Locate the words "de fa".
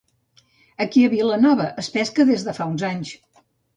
2.49-2.71